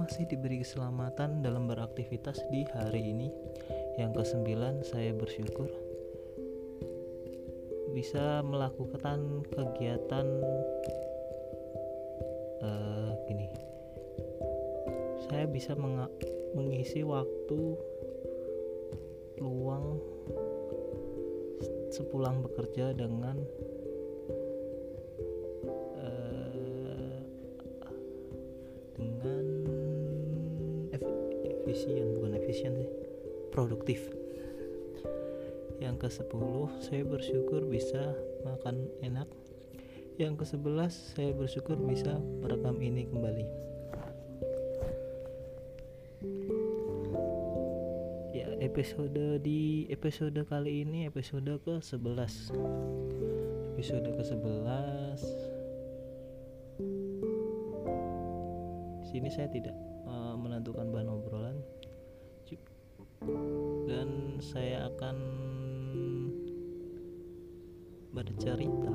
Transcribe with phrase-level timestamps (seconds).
[0.00, 3.28] masih diberi keselamatan dalam beraktivitas di hari ini.
[4.00, 5.85] Yang kesembilan, saya bersyukur
[7.96, 10.28] bisa melakukan kegiatan
[12.60, 13.48] uh, gini.
[15.24, 15.72] Saya bisa
[16.52, 17.72] mengisi waktu
[19.40, 19.96] luang
[21.88, 23.40] sepulang bekerja dengan
[25.96, 27.16] uh,
[28.92, 29.44] dengan
[31.40, 32.90] efisien bukan efisien sih
[33.48, 34.12] produktif
[35.80, 36.32] yang ke-10
[36.80, 39.28] saya bersyukur bisa makan enak.
[40.16, 43.46] Yang ke-11 saya bersyukur bisa merekam ini kembali.
[48.32, 52.56] Ya episode di episode kali ini episode ke-11
[53.76, 55.20] episode ke-11
[59.16, 59.72] sini saya tidak
[60.04, 61.56] uh, menentukan bahan obrolan.
[63.88, 65.16] Dan saya akan
[68.36, 68.92] bercerita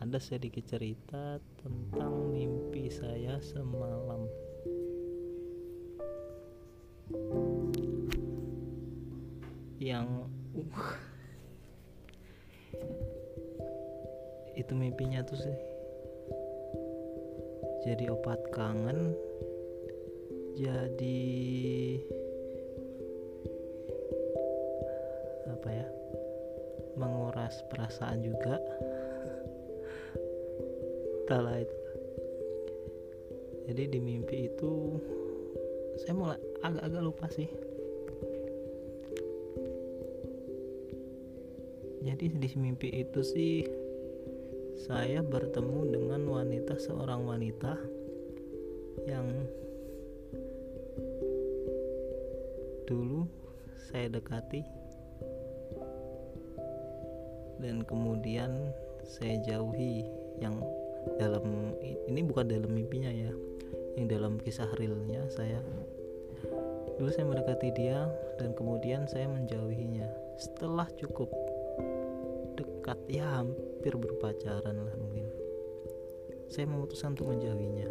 [0.00, 4.24] ada sedikit cerita tentang mimpi saya semalam.
[9.76, 10.08] Yang
[10.56, 10.96] uh,
[14.56, 15.58] itu mimpinya tuh sih.
[17.84, 19.12] Jadi obat kangen
[20.56, 21.28] jadi
[25.52, 26.01] apa ya
[26.96, 28.60] menguras perasaan juga.
[31.24, 31.78] Entahlah itu.
[33.70, 34.98] Jadi di mimpi itu
[36.02, 37.48] saya mulai agak-agak lupa sih.
[42.02, 43.62] Jadi di mimpi itu sih
[44.82, 47.78] saya bertemu dengan wanita seorang wanita
[49.06, 49.30] yang
[52.90, 53.24] dulu
[53.88, 54.81] saya dekati
[57.62, 58.74] dan kemudian
[59.06, 60.04] saya jauhi
[60.42, 60.58] yang
[61.18, 61.74] dalam
[62.10, 63.30] ini bukan dalam mimpinya ya
[63.96, 65.60] yang dalam kisah realnya saya.
[66.98, 68.08] Dulu saya mendekati dia
[68.38, 70.06] dan kemudian saya menjauhinya.
[70.38, 71.28] Setelah cukup
[72.56, 75.26] dekat ya hampir berpacaran lah mungkin.
[76.52, 77.88] Saya memutuskan untuk menjauhinya.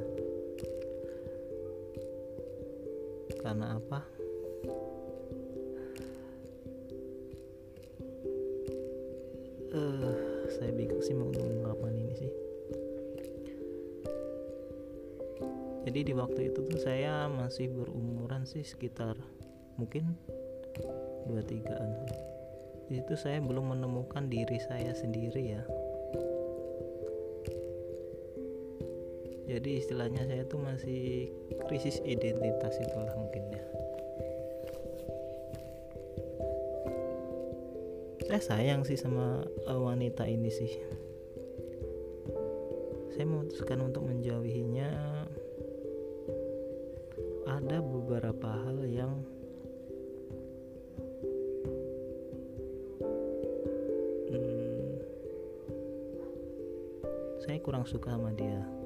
[3.42, 4.06] Karena apa
[9.76, 10.14] uh,
[10.52, 12.32] saya bingung sih mau mengungkapkan ini sih.
[15.82, 19.18] Jadi di waktu itu tuh saya masih berumuran sih sekitar
[19.81, 20.13] mungkin
[21.25, 21.92] 23an
[22.92, 25.63] itu saya belum menemukan diri saya sendiri ya.
[29.51, 31.31] Jadi istilahnya saya tuh masih
[31.68, 33.63] krisis identitas itulah mungkin ya
[38.31, 40.72] saya sayang sih sama uh, wanita ini sih.
[43.12, 44.88] Saya memutuskan untuk menjauhinya.
[47.44, 49.19] Ada beberapa hal yang
[54.31, 54.95] hmm,
[57.44, 58.81] saya kurang suka sama dia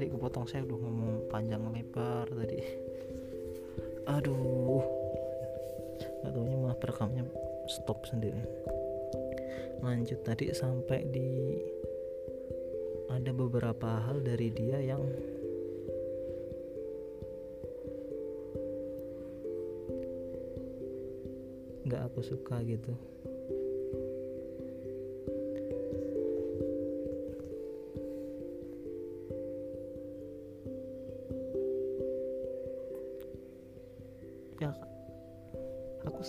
[0.00, 2.56] tadi kepotong saya udah ngomong panjang lebar tadi.
[4.08, 4.80] Aduh.
[6.24, 7.28] Nggak tahunya malah perekamnya
[7.68, 8.40] stop sendiri.
[9.84, 11.60] Lanjut tadi sampai di
[13.12, 15.04] ada beberapa hal dari dia yang
[21.84, 22.96] nggak aku suka gitu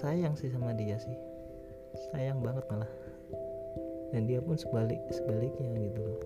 [0.02, 1.14] sayang sih sama dia sih.
[2.10, 2.90] Sayang banget malah.
[4.10, 6.22] Dan dia pun sebalik sebaliknya gitu loh.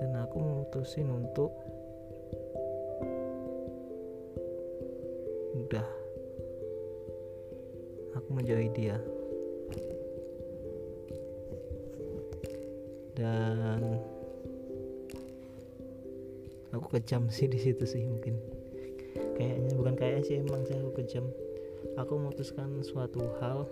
[0.00, 1.52] Dan aku memutusin untuk
[5.60, 5.88] udah.
[8.16, 8.96] Aku menjauhi dia.
[13.12, 14.00] Dan
[16.70, 18.38] aku kejam sih di situ sih mungkin.
[19.36, 21.26] Kayaknya bukan kayaknya sih emang sih aku kejam.
[21.98, 23.66] Aku memutuskan suatu hal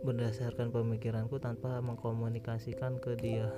[0.00, 3.48] berdasarkan pemikiranku tanpa mengkomunikasikan ke dia.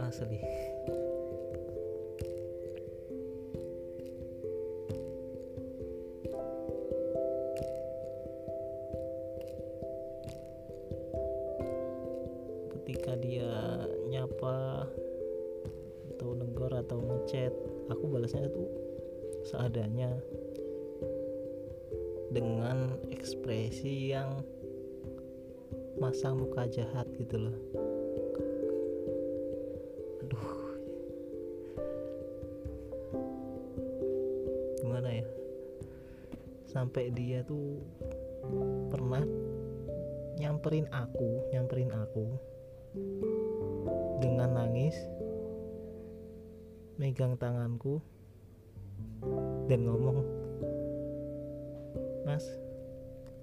[0.00, 0.40] Asli
[19.44, 20.10] seadanya
[22.30, 24.42] dengan ekspresi yang
[25.98, 27.56] masang muka jahat gitu loh.
[30.24, 30.48] Aduh.
[34.80, 35.26] Gimana ya?
[36.70, 37.82] Sampai dia tuh
[38.88, 39.22] pernah
[40.40, 42.24] nyamperin aku nyamperin aku
[44.24, 44.96] dengan nangis
[46.96, 48.00] megang tanganku
[49.70, 50.24] dan ngomong
[52.24, 52.44] mas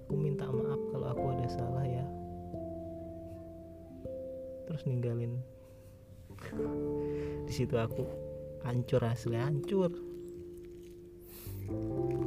[0.08, 2.00] aku minta maaf kalau aku ada salah ya.
[4.64, 5.36] Terus ninggalin.
[7.48, 8.08] Di situ aku
[8.64, 9.92] hancur asli hancur.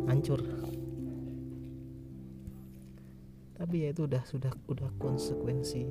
[0.06, 0.46] Hancur.
[3.58, 5.86] Tapi ya itu udah sudah udah konsekuensi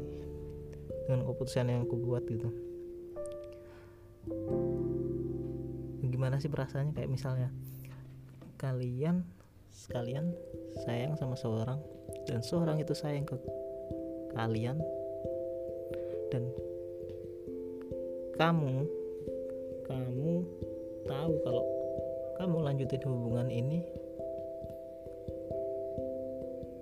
[1.10, 2.50] dengan keputusan yang aku buat gitu
[6.20, 6.92] gimana sih perasaannya?
[6.92, 7.48] Kayak misalnya
[8.60, 9.24] kalian
[9.72, 10.36] sekalian
[10.84, 11.80] sayang sama seorang
[12.28, 13.40] dan seorang itu sayang ke
[14.36, 14.76] kalian
[16.28, 16.44] dan
[18.36, 18.84] kamu
[19.88, 20.44] kamu
[21.08, 21.64] tahu kalau
[22.36, 23.80] kamu lanjutin hubungan ini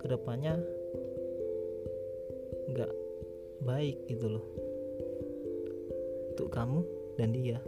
[0.03, 0.59] ke depannya
[2.75, 2.91] nggak
[3.63, 4.45] baik gitu loh
[6.35, 6.83] untuk kamu
[7.15, 7.63] dan dia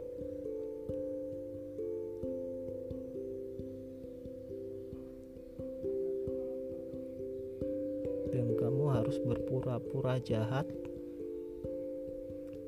[9.60, 10.64] berpura-pura jahat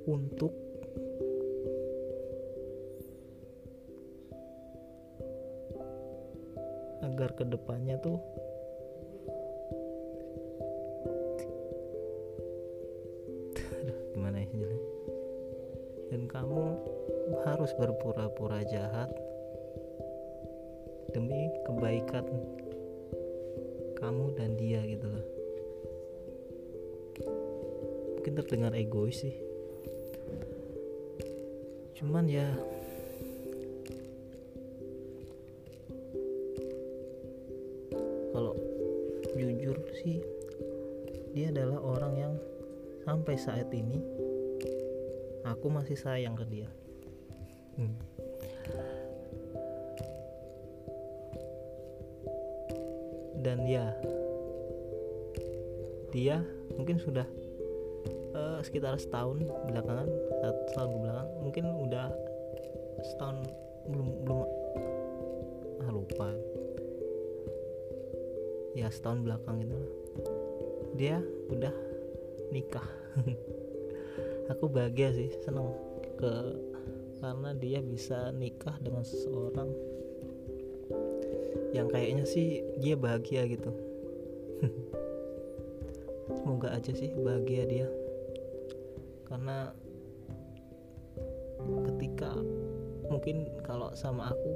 [0.04, 0.52] untuk
[7.00, 8.20] agar ke depannya tuh
[14.12, 14.72] gimana ya
[16.12, 16.76] dan kamu
[17.48, 19.08] harus berpura-pura jahat
[21.16, 22.28] demi kebaikan
[23.96, 25.41] kamu dan dia gitu loh
[28.22, 29.34] mungkin terdengar egois sih
[31.98, 32.46] cuman ya
[38.30, 38.54] kalau
[39.34, 40.22] jujur sih
[41.34, 42.34] dia adalah orang yang
[43.02, 43.98] sampai saat ini
[45.42, 46.70] aku masih sayang ke dia
[47.74, 47.96] hmm.
[53.42, 53.90] dan ya
[56.14, 56.38] dia
[56.78, 57.26] mungkin sudah
[58.62, 60.08] sekitar setahun belakangan
[60.42, 62.08] satu tahun belakang mungkin udah
[63.02, 63.38] setahun
[63.90, 64.40] belum belum
[65.82, 66.28] ah lupa.
[68.72, 69.78] Ya setahun belakang itu.
[70.96, 71.18] Dia
[71.50, 71.74] udah
[72.54, 72.86] nikah.
[74.52, 75.74] Aku bahagia sih seneng.
[76.16, 76.30] Ke
[77.22, 79.70] karena dia bisa nikah dengan seseorang
[81.72, 83.70] yang kayaknya sih dia bahagia gitu.
[86.38, 87.88] Semoga aja sih bahagia dia
[89.32, 89.72] karena
[91.88, 92.36] ketika
[93.08, 94.52] mungkin kalau sama aku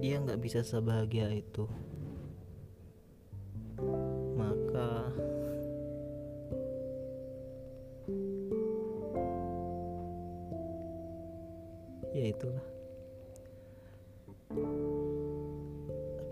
[0.00, 1.68] dia nggak bisa sebahagia itu.
[4.32, 5.12] Maka
[12.16, 12.66] ya itulah.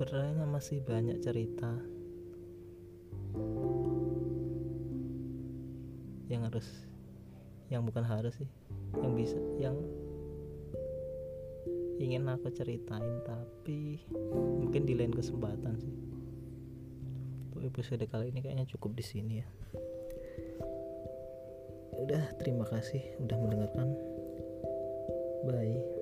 [0.00, 2.00] Sebenarnya masih banyak cerita
[6.50, 6.66] harus.
[7.71, 8.50] Yang bukan harus sih
[8.99, 9.78] yang bisa yang
[12.02, 14.02] ingin aku ceritain tapi
[14.35, 15.95] mungkin di lain kesempatan sih.
[17.50, 19.49] Untuk episode kali ini kayaknya cukup di sini ya.
[22.02, 23.88] Udah terima kasih udah mendengarkan.
[25.47, 26.00] Bye